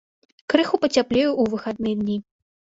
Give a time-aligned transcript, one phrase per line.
[0.53, 2.17] Крыху пацяплее ў выхадныя дні.